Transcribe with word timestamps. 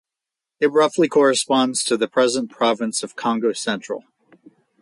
It 0.59 0.71
roughly 0.71 1.07
corresponds 1.07 1.83
to 1.83 1.95
the 1.95 2.07
present 2.07 2.49
province 2.49 3.03
of 3.03 3.15
Kongo 3.15 3.53
Central. 3.53 4.03